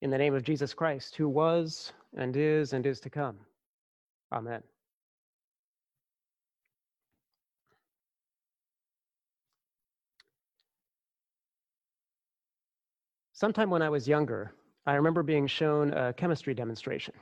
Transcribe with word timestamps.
In 0.00 0.10
the 0.10 0.18
name 0.18 0.34
of 0.34 0.44
Jesus 0.44 0.74
Christ, 0.74 1.16
who 1.16 1.28
was 1.28 1.92
and 2.16 2.36
is 2.36 2.72
and 2.72 2.86
is 2.86 3.00
to 3.00 3.10
come. 3.10 3.36
Amen. 4.32 4.62
Sometime 13.32 13.70
when 13.70 13.82
I 13.82 13.88
was 13.88 14.08
younger, 14.08 14.52
I 14.86 14.94
remember 14.94 15.22
being 15.22 15.46
shown 15.46 15.92
a 15.92 16.12
chemistry 16.12 16.54
demonstration. 16.54 17.14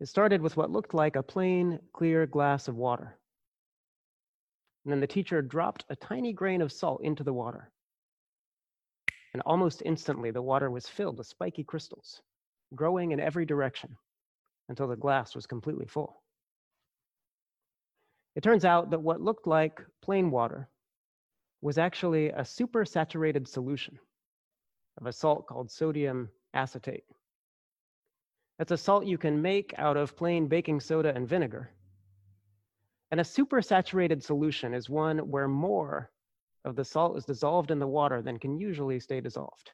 It 0.00 0.08
started 0.08 0.42
with 0.42 0.56
what 0.56 0.70
looked 0.70 0.92
like 0.92 1.16
a 1.16 1.22
plain, 1.22 1.78
clear 1.92 2.26
glass 2.26 2.68
of 2.68 2.76
water. 2.76 3.16
And 4.84 4.92
then 4.92 5.00
the 5.00 5.06
teacher 5.06 5.40
dropped 5.40 5.84
a 5.88 5.96
tiny 5.96 6.32
grain 6.32 6.60
of 6.60 6.72
salt 6.72 7.02
into 7.02 7.24
the 7.24 7.32
water. 7.32 7.70
And 9.36 9.42
almost 9.44 9.82
instantly, 9.84 10.30
the 10.30 10.40
water 10.40 10.70
was 10.70 10.88
filled 10.88 11.18
with 11.18 11.26
spiky 11.26 11.62
crystals, 11.62 12.22
growing 12.74 13.10
in 13.10 13.20
every 13.20 13.44
direction 13.44 13.94
until 14.70 14.88
the 14.88 14.96
glass 14.96 15.34
was 15.34 15.44
completely 15.44 15.84
full. 15.84 16.22
It 18.34 18.42
turns 18.42 18.64
out 18.64 18.88
that 18.92 19.02
what 19.02 19.20
looked 19.20 19.46
like 19.46 19.78
plain 20.00 20.30
water 20.30 20.70
was 21.60 21.76
actually 21.76 22.30
a 22.30 22.40
supersaturated 22.40 23.46
solution 23.46 23.98
of 24.98 25.06
a 25.06 25.12
salt 25.12 25.46
called 25.46 25.70
sodium 25.70 26.30
acetate. 26.54 27.04
It's 28.58 28.72
a 28.72 28.78
salt 28.78 29.04
you 29.04 29.18
can 29.18 29.42
make 29.42 29.74
out 29.76 29.98
of 29.98 30.16
plain 30.16 30.46
baking 30.46 30.80
soda 30.80 31.14
and 31.14 31.28
vinegar. 31.28 31.68
And 33.10 33.20
a 33.20 33.22
supersaturated 33.22 34.22
solution 34.22 34.72
is 34.72 34.88
one 34.88 35.18
where 35.30 35.46
more 35.46 36.10
of 36.66 36.76
the 36.76 36.84
salt 36.84 37.16
is 37.16 37.24
dissolved 37.24 37.70
in 37.70 37.78
the 37.78 37.86
water 37.86 38.20
than 38.20 38.38
can 38.38 38.58
usually 38.58 38.98
stay 38.98 39.20
dissolved. 39.20 39.70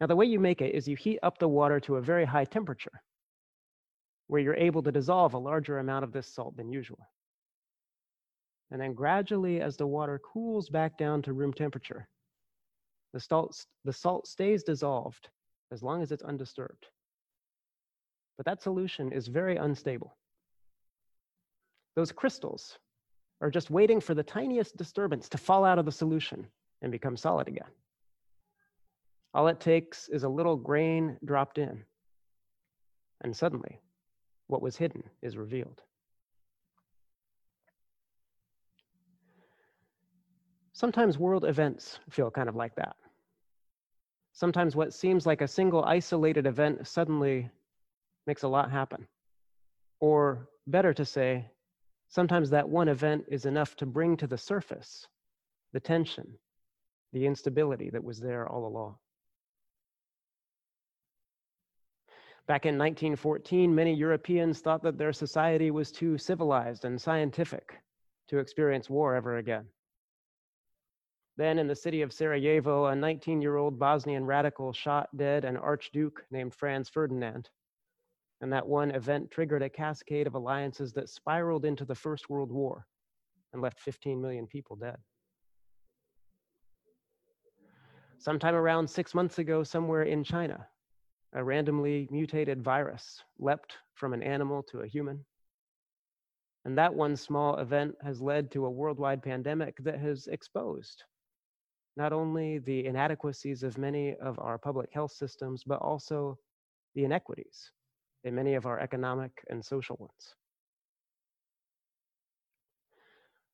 Now, 0.00 0.06
the 0.06 0.16
way 0.16 0.26
you 0.26 0.40
make 0.40 0.62
it 0.62 0.74
is 0.74 0.88
you 0.88 0.96
heat 0.96 1.18
up 1.22 1.38
the 1.38 1.48
water 1.48 1.78
to 1.80 1.96
a 1.96 2.00
very 2.00 2.24
high 2.24 2.46
temperature, 2.46 3.02
where 4.28 4.40
you're 4.40 4.54
able 4.54 4.82
to 4.82 4.92
dissolve 4.92 5.34
a 5.34 5.38
larger 5.38 5.78
amount 5.78 6.04
of 6.04 6.12
this 6.12 6.26
salt 6.26 6.56
than 6.56 6.70
usual. 6.70 6.98
And 8.70 8.80
then 8.80 8.94
gradually, 8.94 9.60
as 9.60 9.76
the 9.76 9.86
water 9.86 10.18
cools 10.18 10.70
back 10.70 10.96
down 10.96 11.22
to 11.22 11.32
room 11.32 11.52
temperature, 11.52 12.08
the 13.12 13.20
salt, 13.20 13.66
the 13.84 13.92
salt 13.92 14.26
stays 14.26 14.62
dissolved 14.62 15.28
as 15.72 15.82
long 15.82 16.02
as 16.02 16.10
it's 16.10 16.22
undisturbed. 16.22 16.86
But 18.36 18.46
that 18.46 18.62
solution 18.62 19.12
is 19.12 19.26
very 19.26 19.56
unstable. 19.56 20.16
Those 21.96 22.12
crystals 22.12 22.78
are 23.40 23.50
just 23.50 23.70
waiting 23.70 24.00
for 24.00 24.14
the 24.14 24.22
tiniest 24.22 24.76
disturbance 24.76 25.28
to 25.28 25.38
fall 25.38 25.64
out 25.64 25.78
of 25.78 25.84
the 25.84 25.92
solution 25.92 26.46
and 26.82 26.92
become 26.92 27.16
solid 27.16 27.48
again. 27.48 27.70
All 29.34 29.48
it 29.48 29.60
takes 29.60 30.08
is 30.08 30.24
a 30.24 30.28
little 30.28 30.56
grain 30.56 31.16
dropped 31.24 31.58
in, 31.58 31.84
and 33.20 33.36
suddenly 33.36 33.80
what 34.46 34.62
was 34.62 34.76
hidden 34.76 35.02
is 35.22 35.36
revealed. 35.36 35.82
Sometimes 40.72 41.18
world 41.18 41.44
events 41.44 41.98
feel 42.08 42.30
kind 42.30 42.48
of 42.48 42.56
like 42.56 42.74
that. 42.76 42.96
Sometimes 44.32 44.76
what 44.76 44.94
seems 44.94 45.26
like 45.26 45.40
a 45.40 45.48
single 45.48 45.84
isolated 45.84 46.46
event 46.46 46.86
suddenly 46.86 47.50
makes 48.28 48.44
a 48.44 48.48
lot 48.48 48.70
happen. 48.70 49.08
Or 49.98 50.48
better 50.68 50.94
to 50.94 51.04
say, 51.04 51.46
sometimes 52.08 52.50
that 52.50 52.68
one 52.68 52.88
event 52.88 53.24
is 53.28 53.46
enough 53.46 53.76
to 53.76 53.86
bring 53.86 54.16
to 54.16 54.26
the 54.26 54.38
surface 54.38 55.06
the 55.72 55.80
tension, 55.80 56.38
the 57.12 57.26
instability 57.26 57.90
that 57.90 58.02
was 58.02 58.18
there 58.18 58.48
all 58.48 58.66
along. 58.66 58.96
Back 62.46 62.64
in 62.64 62.78
1914, 62.78 63.74
many 63.74 63.92
Europeans 63.92 64.60
thought 64.60 64.82
that 64.82 64.96
their 64.96 65.12
society 65.12 65.70
was 65.70 65.92
too 65.92 66.16
civilized 66.16 66.86
and 66.86 66.98
scientific 66.98 67.78
to 68.28 68.38
experience 68.38 68.88
war 68.88 69.14
ever 69.14 69.36
again. 69.36 69.66
Then, 71.36 71.58
in 71.58 71.66
the 71.66 71.76
city 71.76 72.00
of 72.00 72.12
Sarajevo, 72.12 72.86
a 72.86 72.96
19 72.96 73.42
year 73.42 73.56
old 73.56 73.78
Bosnian 73.78 74.24
radical 74.24 74.72
shot 74.72 75.14
dead 75.14 75.44
an 75.44 75.58
archduke 75.58 76.24
named 76.30 76.54
Franz 76.54 76.88
Ferdinand. 76.88 77.50
And 78.40 78.52
that 78.52 78.66
one 78.66 78.92
event 78.92 79.30
triggered 79.30 79.62
a 79.62 79.68
cascade 79.68 80.26
of 80.26 80.34
alliances 80.34 80.92
that 80.92 81.08
spiraled 81.08 81.64
into 81.64 81.84
the 81.84 81.94
First 81.94 82.30
World 82.30 82.52
War 82.52 82.86
and 83.52 83.60
left 83.60 83.80
15 83.80 84.20
million 84.20 84.46
people 84.46 84.76
dead. 84.76 84.96
Sometime 88.18 88.54
around 88.54 88.88
six 88.88 89.14
months 89.14 89.38
ago, 89.38 89.62
somewhere 89.62 90.02
in 90.02 90.24
China, 90.24 90.66
a 91.34 91.42
randomly 91.42 92.08
mutated 92.10 92.62
virus 92.62 93.22
leapt 93.38 93.76
from 93.94 94.12
an 94.12 94.22
animal 94.22 94.62
to 94.64 94.80
a 94.80 94.86
human. 94.86 95.24
And 96.64 96.76
that 96.78 96.94
one 96.94 97.16
small 97.16 97.56
event 97.58 97.94
has 98.02 98.20
led 98.20 98.50
to 98.52 98.66
a 98.66 98.70
worldwide 98.70 99.22
pandemic 99.22 99.76
that 99.84 99.98
has 99.98 100.26
exposed 100.26 101.04
not 101.96 102.12
only 102.12 102.58
the 102.58 102.86
inadequacies 102.86 103.64
of 103.64 103.76
many 103.76 104.14
of 104.16 104.38
our 104.38 104.56
public 104.56 104.88
health 104.92 105.10
systems, 105.10 105.64
but 105.64 105.80
also 105.80 106.38
the 106.94 107.04
inequities 107.04 107.72
many 108.30 108.54
of 108.54 108.66
our 108.66 108.78
economic 108.78 109.32
and 109.48 109.64
social 109.64 109.96
ones. 109.98 110.34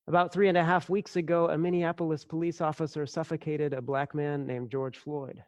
About 0.07 0.33
three 0.33 0.49
and 0.49 0.59
a 0.59 0.65
half 0.65 0.91
weeks 0.91 1.17
ago, 1.17 1.49
a 1.49 1.57
Minneapolis 1.57 2.25
police 2.25 2.61
officer 2.61 3.07
suffocated 3.07 3.73
a 3.73 3.81
black 3.81 4.15
man 4.15 4.47
named 4.47 4.71
George 4.71 4.99
Floyd. 4.99 5.43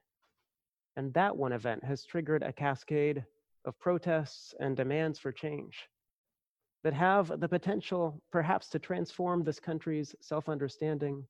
And 0.97 1.13
that 1.13 1.37
one 1.37 1.53
event 1.53 1.85
has 1.85 2.07
triggered 2.07 2.43
a 2.43 2.55
cascade 2.55 3.25
of 3.67 3.79
protests 3.79 4.55
and 4.59 4.75
demands 4.75 5.19
for 5.19 5.31
change 5.31 5.89
that 6.85 6.95
have 6.95 7.41
the 7.41 7.49
potential, 7.49 8.23
perhaps, 8.33 8.69
to 8.71 8.79
transform 8.79 9.45
this 9.45 9.61
country's 9.61 10.15
self 10.21 10.49
understanding 10.49 11.27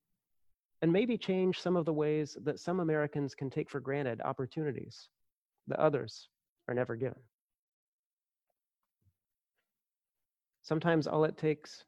and 0.83 0.93
maybe 0.93 1.17
change 1.19 1.61
some 1.61 1.77
of 1.77 1.85
the 1.85 1.93
ways 1.93 2.37
that 2.45 2.61
some 2.61 2.79
Americans 2.79 3.35
can 3.35 3.51
take 3.51 3.71
for 3.71 3.81
granted 3.81 4.21
opportunities 4.21 5.09
that 5.67 5.81
others 5.81 6.29
are 6.69 6.75
never 6.75 6.95
given. 6.95 7.19
Sometimes 10.67 11.07
all 11.07 11.23
it 11.23 11.39
takes 11.39 11.85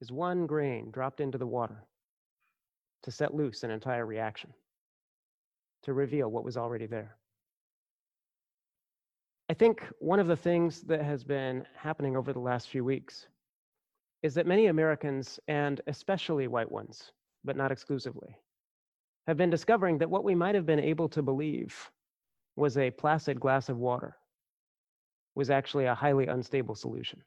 is 0.00 0.12
one 0.12 0.46
grain 0.46 0.92
dropped 0.92 1.18
into 1.18 1.36
the 1.36 1.48
water 1.48 1.82
to 3.02 3.10
set 3.10 3.34
loose 3.34 3.64
an 3.64 3.72
entire 3.72 4.06
reaction, 4.06 4.54
to 5.82 5.92
reveal 5.92 6.30
what 6.30 6.44
was 6.44 6.56
already 6.56 6.86
there. 6.86 7.16
I 9.48 9.54
think 9.54 9.82
one 9.98 10.20
of 10.20 10.28
the 10.28 10.36
things 10.36 10.82
that 10.82 11.02
has 11.02 11.24
been 11.24 11.66
happening 11.74 12.16
over 12.16 12.32
the 12.32 12.38
last 12.38 12.68
few 12.68 12.84
weeks 12.84 13.26
is 14.22 14.32
that 14.34 14.46
many 14.46 14.66
Americans, 14.66 15.40
and 15.48 15.80
especially 15.88 16.46
white 16.46 16.70
ones, 16.70 17.10
but 17.42 17.56
not 17.56 17.72
exclusively, 17.72 18.36
have 19.26 19.36
been 19.36 19.50
discovering 19.50 19.98
that 19.98 20.10
what 20.10 20.22
we 20.22 20.36
might 20.36 20.54
have 20.54 20.66
been 20.66 20.78
able 20.78 21.08
to 21.08 21.20
believe 21.20 21.90
was 22.54 22.78
a 22.78 22.92
placid 22.92 23.40
glass 23.40 23.68
of 23.68 23.78
water 23.78 24.14
was 25.34 25.50
actually 25.50 25.86
a 25.86 25.96
highly 25.96 26.28
unstable 26.28 26.76
solution. 26.76 27.24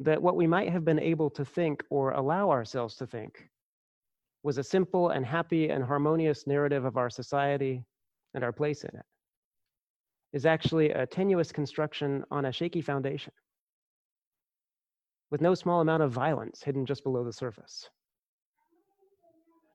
That 0.00 0.22
what 0.22 0.36
we 0.36 0.46
might 0.46 0.70
have 0.70 0.84
been 0.84 1.00
able 1.00 1.30
to 1.30 1.44
think 1.44 1.84
or 1.90 2.12
allow 2.12 2.50
ourselves 2.50 2.96
to 2.96 3.06
think 3.06 3.50
was 4.42 4.58
a 4.58 4.62
simple 4.62 5.10
and 5.10 5.26
happy 5.26 5.70
and 5.70 5.82
harmonious 5.82 6.46
narrative 6.46 6.84
of 6.84 6.96
our 6.96 7.10
society 7.10 7.84
and 8.34 8.44
our 8.44 8.52
place 8.52 8.84
in 8.84 8.96
it 8.96 9.04
is 10.32 10.46
actually 10.46 10.90
a 10.90 11.06
tenuous 11.06 11.52
construction 11.52 12.24
on 12.30 12.44
a 12.44 12.52
shaky 12.52 12.80
foundation. 12.80 13.32
With 15.30 15.40
no 15.40 15.54
small 15.54 15.80
amount 15.80 16.02
of 16.02 16.12
violence 16.12 16.62
hidden 16.62 16.86
just 16.86 17.02
below 17.02 17.24
the 17.24 17.32
surface. 17.32 17.88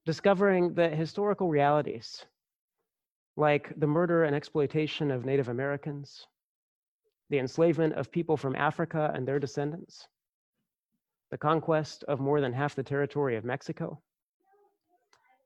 Discovering 0.06 0.73
that 0.75 0.94
historical 0.94 1.50
realities, 1.50 2.25
like 3.36 3.71
the 3.77 3.88
murder 3.88 4.25
and 4.25 4.36
exploitation 4.36 5.12
of 5.12 5.25
Native 5.25 5.50
Americans, 5.50 6.27
the 7.33 7.39
enslavement 7.39 7.95
of 7.95 8.12
people 8.12 8.38
from 8.38 8.56
Africa 8.56 9.12
and 9.15 9.27
their 9.27 9.39
descendants, 9.39 10.07
the 11.31 11.38
conquest 11.39 12.03
of 12.03 12.19
more 12.19 12.39
than 12.39 12.53
half 12.53 12.75
the 12.75 12.83
territory 12.83 13.35
of 13.35 13.44
Mexico, 13.44 14.00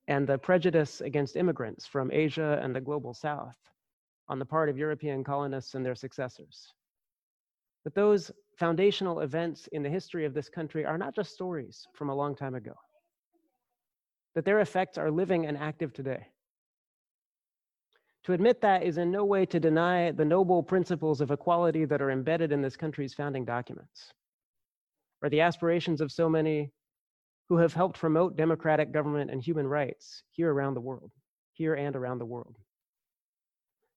and 0.10 0.28
the 0.28 0.38
prejudice 0.38 1.00
against 1.00 1.38
immigrants 1.38 1.86
from 1.86 2.12
Asia 2.12 2.60
and 2.62 2.75
the 2.75 2.81
global 2.81 3.13
south 3.13 3.56
on 4.28 4.38
the 4.38 4.44
part 4.44 4.68
of 4.68 4.78
European 4.78 5.24
colonists 5.24 5.75
and 5.75 5.86
their 5.86 5.95
successors. 5.95 6.74
But 7.86 7.95
those 7.95 8.31
foundational 8.57 9.22
events 9.22 9.68
in 9.72 9.81
the 9.81 9.90
history 9.90 10.25
of 10.25 10.33
this 10.33 10.50
country 10.50 10.83
are 10.83 10.98
not 10.98 11.16
just 11.16 11.36
stories 11.36 11.88
from 11.94 12.10
a 12.10 12.16
long 12.16 12.36
time 12.36 12.56
ago 12.56 12.74
that 14.36 14.44
their 14.44 14.60
effects 14.60 14.98
are 14.98 15.10
living 15.10 15.45
and 15.45 15.57
active 15.57 15.94
today. 15.94 16.28
To 18.28 18.34
admit 18.34 18.60
that 18.60 18.84
is 18.84 18.98
in 18.98 19.10
no 19.10 19.24
way 19.24 19.46
to 19.46 19.58
deny 19.58 20.12
the 20.12 20.26
noble 20.26 20.62
principles 20.62 21.22
of 21.22 21.32
equality 21.32 21.86
that 21.86 22.02
are 22.02 22.12
embedded 22.12 22.52
in 22.52 22.62
this 22.62 22.76
country's 22.76 23.14
founding 23.14 23.46
documents, 23.46 24.12
or 25.22 25.30
the 25.30 25.40
aspirations 25.40 26.02
of 26.02 26.12
so 26.12 26.28
many 26.28 26.74
who 27.48 27.56
have 27.56 27.74
helped 27.74 27.98
promote 27.98 28.36
democratic 28.36 28.92
government 28.92 29.32
and 29.32 29.42
human 29.42 29.66
rights 29.66 30.24
here 30.32 30.54
around 30.54 30.74
the 30.74 30.82
world. 30.82 31.10
here 31.54 31.76
and 31.76 31.96
around 31.96 32.20
the 32.20 32.26
world. 32.26 32.58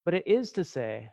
But 0.04 0.14
it 0.14 0.28
is 0.28 0.52
to 0.52 0.62
say 0.62 1.10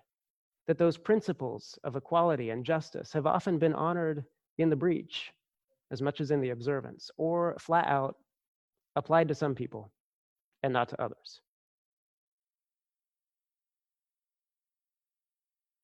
that 0.68 0.78
those 0.78 0.96
principles 0.96 1.80
of 1.84 1.96
equality 1.96 2.52
and 2.52 2.64
justice 2.64 3.12
have 3.14 3.26
often 3.26 3.58
been 3.58 3.74
honored 3.74 4.26
in 4.60 4.70
the 4.70 4.76
breach 4.76 5.34
as 5.90 6.04
much 6.04 6.22
as 6.22 6.30
in 6.30 6.40
the 6.40 6.52
observance, 6.52 7.10
or 7.18 7.58
flat 7.60 7.88
out 7.88 8.16
applied 8.96 9.28
to 9.30 9.34
some 9.34 9.56
people 9.56 9.92
and 10.62 10.72
not 10.72 10.90
to 10.90 11.02
others. 11.02 11.42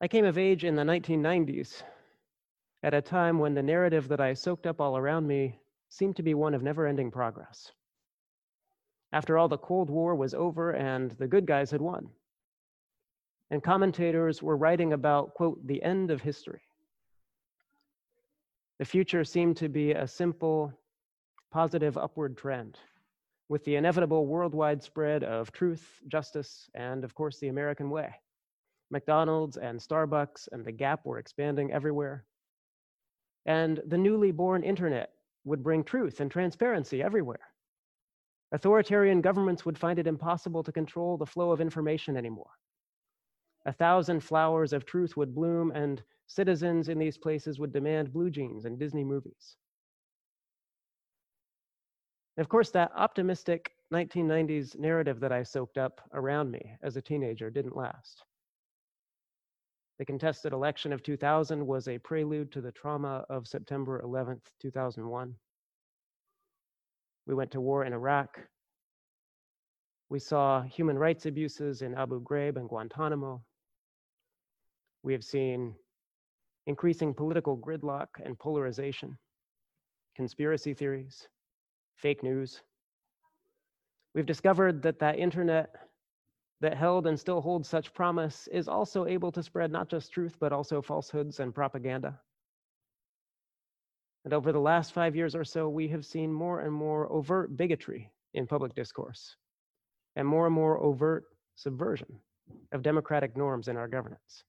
I 0.04 0.08
came 0.08 0.26
of 0.26 0.36
age 0.36 0.64
in 0.64 0.74
the 0.74 0.82
1990s 0.82 1.82
at 2.82 2.92
a 2.92 3.00
time 3.00 3.38
when 3.38 3.54
the 3.54 3.62
narrative 3.62 4.06
that 4.08 4.20
I 4.20 4.34
soaked 4.34 4.66
up 4.66 4.78
all 4.78 4.98
around 4.98 5.26
me 5.26 5.58
seemed 5.88 6.16
to 6.16 6.22
be 6.22 6.34
one 6.34 6.52
of 6.52 6.62
never 6.62 6.86
ending 6.86 7.10
progress. 7.10 7.72
After 9.14 9.38
all, 9.38 9.48
the 9.48 9.56
Cold 9.56 9.88
War 9.88 10.14
was 10.14 10.34
over 10.34 10.72
and 10.72 11.12
the 11.12 11.26
good 11.26 11.46
guys 11.46 11.70
had 11.70 11.80
won. 11.80 12.10
And 13.50 13.62
commentators 13.62 14.42
were 14.42 14.58
writing 14.58 14.92
about, 14.92 15.32
quote, 15.32 15.66
the 15.66 15.82
end 15.82 16.10
of 16.10 16.20
history. 16.20 16.60
The 18.78 18.84
future 18.84 19.24
seemed 19.24 19.56
to 19.56 19.70
be 19.70 19.92
a 19.92 20.06
simple, 20.06 20.70
positive 21.50 21.96
upward 21.96 22.36
trend, 22.36 22.76
with 23.48 23.64
the 23.64 23.76
inevitable 23.76 24.26
worldwide 24.26 24.82
spread 24.82 25.24
of 25.24 25.50
truth, 25.50 26.02
justice, 26.08 26.68
and 26.74 27.04
of 27.04 27.14
course, 27.14 27.38
the 27.38 27.48
American 27.48 27.88
way. 27.88 28.14
McDonald's 28.94 29.56
and 29.56 29.78
Starbucks 29.80 30.48
and 30.52 30.64
the 30.64 30.70
Gap 30.70 31.04
were 31.04 31.18
expanding 31.18 31.72
everywhere. 31.72 32.24
And 33.44 33.82
the 33.86 33.98
newly 33.98 34.30
born 34.30 34.62
internet 34.62 35.10
would 35.44 35.64
bring 35.64 35.82
truth 35.82 36.20
and 36.20 36.30
transparency 36.30 37.02
everywhere. 37.02 37.48
Authoritarian 38.52 39.20
governments 39.20 39.66
would 39.66 39.76
find 39.76 39.98
it 39.98 40.06
impossible 40.06 40.62
to 40.62 40.70
control 40.70 41.16
the 41.16 41.26
flow 41.26 41.50
of 41.50 41.60
information 41.60 42.16
anymore. 42.16 42.52
A 43.66 43.72
thousand 43.72 44.20
flowers 44.20 44.72
of 44.72 44.86
truth 44.86 45.16
would 45.16 45.34
bloom, 45.34 45.72
and 45.72 46.00
citizens 46.28 46.88
in 46.88 46.98
these 46.98 47.18
places 47.18 47.58
would 47.58 47.72
demand 47.72 48.12
blue 48.12 48.30
jeans 48.30 48.64
and 48.64 48.78
Disney 48.78 49.02
movies. 49.02 49.56
And 52.36 52.44
of 52.44 52.48
course, 52.48 52.70
that 52.70 52.92
optimistic 52.94 53.72
1990s 53.92 54.78
narrative 54.78 55.18
that 55.18 55.32
I 55.32 55.42
soaked 55.42 55.78
up 55.78 56.00
around 56.12 56.52
me 56.52 56.76
as 56.80 56.96
a 56.96 57.02
teenager 57.02 57.50
didn't 57.50 57.76
last. 57.76 58.22
The 59.98 60.04
contested 60.04 60.52
election 60.52 60.92
of 60.92 61.02
2000 61.02 61.64
was 61.64 61.86
a 61.86 61.98
prelude 61.98 62.50
to 62.52 62.60
the 62.60 62.72
trauma 62.72 63.24
of 63.28 63.46
September 63.46 64.02
11th, 64.04 64.42
2001. 64.60 65.34
We 67.26 67.34
went 67.34 67.52
to 67.52 67.60
war 67.60 67.84
in 67.84 67.92
Iraq. 67.92 68.40
We 70.08 70.18
saw 70.18 70.62
human 70.62 70.98
rights 70.98 71.26
abuses 71.26 71.82
in 71.82 71.94
Abu 71.94 72.20
Ghraib 72.22 72.56
and 72.56 72.68
Guantanamo. 72.68 73.42
We 75.04 75.12
have 75.12 75.24
seen 75.24 75.74
increasing 76.66 77.14
political 77.14 77.56
gridlock 77.56 78.08
and 78.24 78.38
polarization, 78.38 79.16
conspiracy 80.16 80.74
theories, 80.74 81.28
fake 81.96 82.22
news. 82.22 82.62
We've 84.14 84.26
discovered 84.26 84.82
that 84.82 84.98
that 84.98 85.18
internet 85.18 85.74
that 86.64 86.78
held 86.78 87.06
and 87.06 87.20
still 87.20 87.42
holds 87.42 87.68
such 87.68 87.92
promise 87.92 88.48
is 88.50 88.68
also 88.68 89.04
able 89.04 89.30
to 89.30 89.42
spread 89.42 89.70
not 89.70 89.90
just 89.90 90.10
truth, 90.10 90.34
but 90.40 90.50
also 90.50 90.80
falsehoods 90.80 91.38
and 91.38 91.54
propaganda. 91.54 92.18
And 94.24 94.32
over 94.32 94.50
the 94.50 94.58
last 94.58 94.94
five 94.94 95.14
years 95.14 95.34
or 95.34 95.44
so, 95.44 95.68
we 95.68 95.88
have 95.88 96.06
seen 96.06 96.32
more 96.32 96.60
and 96.60 96.72
more 96.72 97.12
overt 97.12 97.54
bigotry 97.54 98.10
in 98.32 98.46
public 98.46 98.74
discourse 98.74 99.36
and 100.16 100.26
more 100.26 100.46
and 100.46 100.54
more 100.54 100.78
overt 100.78 101.24
subversion 101.54 102.18
of 102.72 102.80
democratic 102.80 103.36
norms 103.36 103.68
in 103.68 103.76
our 103.76 103.86
governance. 103.86 104.44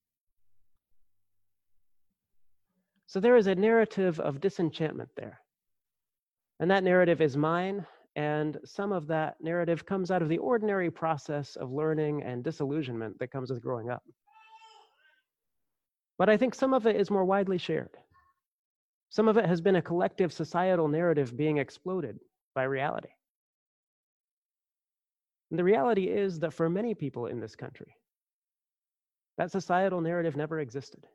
So 3.07 3.19
there 3.19 3.35
is 3.35 3.47
a 3.47 3.55
narrative 3.55 4.21
of 4.21 4.39
disenchantment 4.39 5.09
there. 5.17 5.41
And 6.61 6.71
that 6.71 6.85
narrative 6.85 7.19
is 7.19 7.35
mine 7.35 7.85
and 8.15 8.57
some 8.63 8.91
of 8.91 9.07
that 9.07 9.35
narrative 9.41 9.85
comes 9.85 10.09
out 10.09 10.21
of 10.21 10.29
the 10.29 10.37
ordinary 10.37 10.89
process 10.89 11.55
of 11.57 11.71
learning 11.71 12.23
and 12.23 12.43
disillusionment 12.43 13.19
that 13.19 13.31
comes 13.31 13.49
with 13.49 13.61
growing 13.61 13.89
up. 13.89 14.03
But 16.17 16.29
I 16.29 16.37
think 16.37 16.55
some 16.55 16.73
of 16.73 16.87
it 16.87 16.95
is 16.95 17.11
more 17.11 17.25
widely 17.25 17.57
shared. 17.57 17.97
Some 19.09 19.27
of 19.27 19.37
it 19.37 19.45
has 19.45 19.59
been 19.59 19.75
a 19.75 19.81
collective 19.81 20.31
societal 20.31 20.87
narrative 20.87 21.35
being 21.35 21.57
exploded 21.57 22.19
by 22.53 22.63
reality. 22.63 23.09
And 25.51 25.59
the 25.59 25.63
reality 25.63 26.05
is 26.07 26.39
that 26.39 26.53
for 26.53 26.69
many 26.69 26.95
people 26.95 27.27
in 27.27 27.39
this 27.39 27.55
country, 27.55 27.95
that 29.37 29.51
societal 29.51 29.99
narrative 29.99 30.37
never 30.37 30.59
existed. 30.59 31.05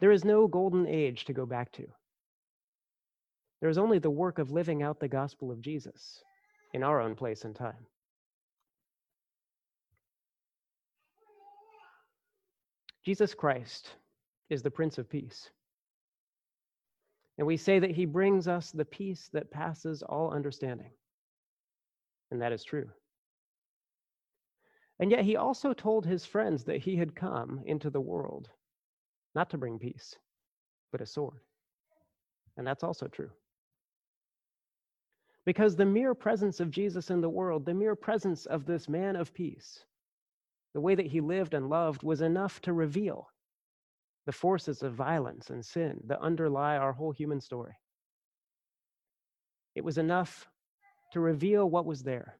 There 0.00 0.12
is 0.12 0.24
no 0.24 0.46
golden 0.46 0.86
age 0.86 1.24
to 1.24 1.32
go 1.32 1.46
back 1.46 1.72
to. 1.72 1.86
There 3.62 3.70
is 3.70 3.78
only 3.78 4.00
the 4.00 4.10
work 4.10 4.40
of 4.40 4.50
living 4.50 4.82
out 4.82 4.98
the 4.98 5.06
gospel 5.06 5.52
of 5.52 5.60
Jesus 5.60 6.20
in 6.74 6.82
our 6.82 7.00
own 7.00 7.14
place 7.14 7.44
and 7.44 7.54
time. 7.54 7.86
Jesus 13.04 13.34
Christ 13.34 13.88
is 14.50 14.62
the 14.62 14.70
Prince 14.72 14.98
of 14.98 15.08
Peace. 15.08 15.48
And 17.38 17.46
we 17.46 17.56
say 17.56 17.78
that 17.78 17.92
he 17.92 18.04
brings 18.04 18.48
us 18.48 18.72
the 18.72 18.84
peace 18.84 19.30
that 19.32 19.52
passes 19.52 20.02
all 20.02 20.32
understanding. 20.32 20.90
And 22.32 22.42
that 22.42 22.50
is 22.50 22.64
true. 22.64 22.90
And 24.98 25.08
yet 25.12 25.24
he 25.24 25.36
also 25.36 25.72
told 25.72 26.04
his 26.04 26.26
friends 26.26 26.64
that 26.64 26.80
he 26.80 26.96
had 26.96 27.14
come 27.14 27.60
into 27.64 27.90
the 27.90 28.00
world 28.00 28.48
not 29.36 29.50
to 29.50 29.58
bring 29.58 29.78
peace, 29.78 30.16
but 30.90 31.00
a 31.00 31.06
sword. 31.06 31.38
And 32.56 32.66
that's 32.66 32.82
also 32.82 33.06
true. 33.06 33.30
Because 35.44 35.74
the 35.74 35.84
mere 35.84 36.14
presence 36.14 36.60
of 36.60 36.70
Jesus 36.70 37.10
in 37.10 37.20
the 37.20 37.28
world, 37.28 37.64
the 37.64 37.74
mere 37.74 37.96
presence 37.96 38.46
of 38.46 38.64
this 38.64 38.88
man 38.88 39.16
of 39.16 39.34
peace, 39.34 39.84
the 40.74 40.80
way 40.80 40.94
that 40.94 41.06
he 41.06 41.20
lived 41.20 41.54
and 41.54 41.68
loved 41.68 42.02
was 42.02 42.20
enough 42.20 42.60
to 42.62 42.72
reveal 42.72 43.28
the 44.26 44.32
forces 44.32 44.82
of 44.82 44.94
violence 44.94 45.50
and 45.50 45.64
sin 45.64 46.00
that 46.06 46.20
underlie 46.20 46.76
our 46.76 46.92
whole 46.92 47.10
human 47.10 47.40
story. 47.40 47.74
It 49.74 49.84
was 49.84 49.98
enough 49.98 50.48
to 51.12 51.20
reveal 51.20 51.68
what 51.68 51.86
was 51.86 52.02
there 52.02 52.38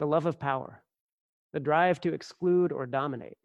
the 0.00 0.06
love 0.06 0.26
of 0.26 0.40
power, 0.40 0.82
the 1.52 1.60
drive 1.60 2.00
to 2.00 2.12
exclude 2.12 2.72
or 2.72 2.84
dominate, 2.84 3.38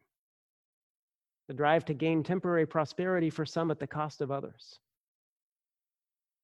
the 1.47 1.53
drive 1.53 1.85
to 1.85 1.93
gain 1.93 2.23
temporary 2.23 2.65
prosperity 2.65 3.29
for 3.29 3.45
some 3.45 3.69
at 3.69 3.79
the 3.79 3.85
cost 3.85 4.21
of 4.21 4.31
others, 4.31 4.79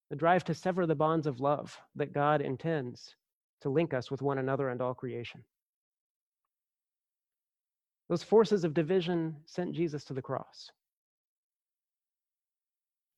the 0.10 0.16
drive 0.16 0.44
to 0.46 0.54
sever 0.54 0.86
the 0.86 0.96
bonds 0.96 1.28
of 1.28 1.40
love 1.40 1.78
that 1.96 2.14
God 2.14 2.42
intends 2.42 3.16
to 3.62 3.70
link 3.70 3.94
us 3.94 4.12
with 4.12 4.22
one 4.22 4.38
another 4.38 4.70
and 4.70 4.82
all 4.82 4.94
creation. 4.94 5.44
Those 8.10 8.24
forces 8.24 8.64
of 8.64 8.74
division 8.74 9.36
sent 9.46 9.74
Jesus 9.74 10.04
to 10.06 10.14
the 10.14 10.22
cross. 10.22 10.70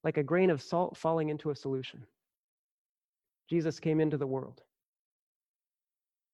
Like 0.03 0.17
a 0.17 0.23
grain 0.23 0.49
of 0.49 0.61
salt 0.61 0.95
falling 0.95 1.29
into 1.29 1.49
a 1.49 1.55
solution, 1.55 2.05
Jesus 3.49 3.79
came 3.79 3.99
into 3.99 4.17
the 4.17 4.27
world. 4.27 4.61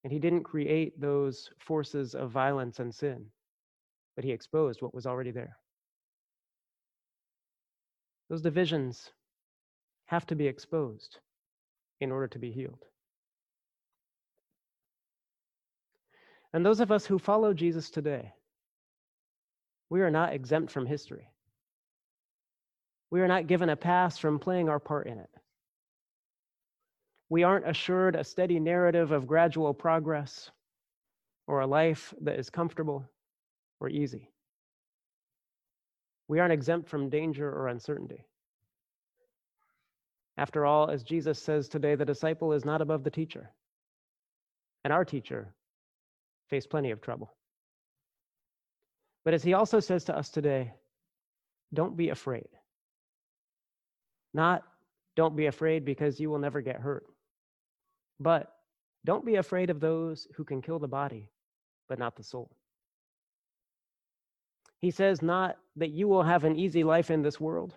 And 0.03 0.11
he 0.11 0.19
didn't 0.19 0.43
create 0.43 0.99
those 0.99 1.49
forces 1.57 2.13
of 2.13 2.29
violence 2.29 2.79
and 2.79 2.93
sin, 2.93 3.25
but 4.15 4.25
he 4.25 4.31
exposed 4.31 4.81
what 4.81 4.93
was 4.93 5.07
already 5.07 5.31
there. 5.31 5.57
Those 8.29 8.41
divisions 8.41 9.11
have 10.13 10.27
to 10.27 10.35
be 10.35 10.45
exposed 10.45 11.17
in 11.99 12.11
order 12.11 12.27
to 12.27 12.37
be 12.37 12.51
healed. 12.51 12.85
And 16.53 16.63
those 16.63 16.81
of 16.81 16.91
us 16.91 17.03
who 17.03 17.17
follow 17.17 17.51
Jesus 17.51 17.89
today, 17.89 18.31
we 19.89 20.01
are 20.01 20.11
not 20.11 20.33
exempt 20.33 20.71
from 20.71 20.85
history. 20.85 21.27
We 23.09 23.21
are 23.21 23.27
not 23.27 23.47
given 23.47 23.69
a 23.69 23.75
pass 23.75 24.19
from 24.19 24.37
playing 24.37 24.69
our 24.69 24.79
part 24.79 25.07
in 25.07 25.17
it. 25.17 25.31
We 27.29 27.41
aren't 27.41 27.67
assured 27.67 28.15
a 28.15 28.23
steady 28.23 28.59
narrative 28.59 29.11
of 29.11 29.25
gradual 29.25 29.73
progress 29.73 30.51
or 31.47 31.61
a 31.61 31.67
life 31.67 32.13
that 32.21 32.37
is 32.37 32.51
comfortable 32.51 33.09
or 33.79 33.89
easy. 33.89 34.29
We 36.27 36.39
aren't 36.39 36.53
exempt 36.53 36.87
from 36.87 37.09
danger 37.09 37.49
or 37.49 37.67
uncertainty. 37.67 38.27
After 40.37 40.65
all, 40.65 40.89
as 40.89 41.03
Jesus 41.03 41.39
says 41.41 41.69
today, 41.69 41.95
the 41.95 42.05
disciple 42.05 42.53
is 42.53 42.65
not 42.65 42.81
above 42.81 43.03
the 43.03 43.11
teacher. 43.11 43.51
And 44.83 44.93
our 44.93 45.05
teacher 45.05 45.53
faced 46.49 46.69
plenty 46.69 46.91
of 46.91 47.01
trouble. 47.01 47.33
But 49.25 49.33
as 49.33 49.43
he 49.43 49.53
also 49.53 49.79
says 49.79 50.05
to 50.05 50.17
us 50.17 50.29
today, 50.29 50.73
don't 51.73 51.97
be 51.97 52.09
afraid. 52.09 52.47
Not 54.33 54.63
don't 55.15 55.35
be 55.35 55.47
afraid 55.47 55.85
because 55.85 56.19
you 56.19 56.29
will 56.29 56.39
never 56.39 56.61
get 56.61 56.81
hurt, 56.81 57.05
but 58.19 58.51
Don't 59.05 59.25
be 59.25 59.35
afraid 59.35 59.69
of 59.69 59.79
those 59.79 60.27
who 60.35 60.43
can 60.43 60.61
kill 60.61 60.79
the 60.79 60.87
body, 60.87 61.29
but 61.89 61.99
not 61.99 62.15
the 62.15 62.23
soul. 62.23 62.55
He 64.79 64.91
says 64.91 65.21
not 65.21 65.57
that 65.77 65.91
you 65.91 66.07
will 66.07 66.23
have 66.23 66.43
an 66.43 66.57
easy 66.57 66.83
life 66.83 67.11
in 67.11 67.21
this 67.21 67.39
world, 67.39 67.75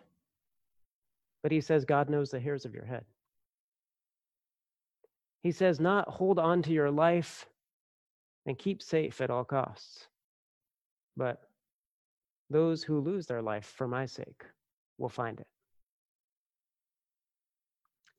but 1.46 1.52
he 1.52 1.60
says 1.60 1.84
God 1.84 2.10
knows 2.10 2.32
the 2.32 2.40
hairs 2.40 2.64
of 2.64 2.74
your 2.74 2.86
head. 2.86 3.04
He 5.44 5.52
says 5.52 5.78
not 5.78 6.08
hold 6.08 6.40
on 6.40 6.60
to 6.62 6.72
your 6.72 6.90
life 6.90 7.46
and 8.46 8.58
keep 8.58 8.82
safe 8.82 9.20
at 9.20 9.30
all 9.30 9.44
costs, 9.44 10.08
but 11.16 11.42
those 12.50 12.82
who 12.82 12.98
lose 12.98 13.26
their 13.26 13.42
life 13.42 13.72
for 13.76 13.86
my 13.86 14.06
sake 14.06 14.42
will 14.98 15.08
find 15.08 15.38
it. 15.38 15.46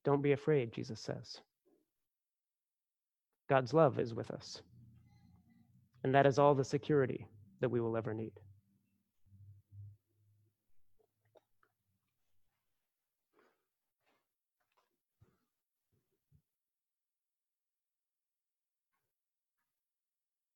Don't 0.06 0.22
be 0.22 0.32
afraid, 0.32 0.72
Jesus 0.72 1.02
says. 1.02 1.42
God's 3.50 3.74
love 3.74 4.00
is 4.00 4.14
with 4.14 4.32
us. 4.32 4.62
And 6.06 6.16
that 6.16 6.26
is 6.26 6.40
all 6.40 6.56
the 6.56 6.64
security 6.64 7.28
that 7.60 7.72
we 7.72 7.82
will 7.82 7.98
ever 7.98 8.14
need. 8.14 8.40